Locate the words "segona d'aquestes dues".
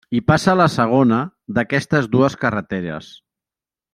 0.75-2.39